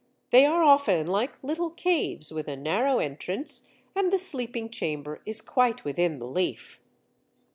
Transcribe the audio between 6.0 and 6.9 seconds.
the leaf.